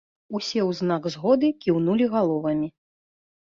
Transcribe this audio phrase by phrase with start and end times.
[0.37, 2.73] Усе ў знак згоды кіўнулі галовамі.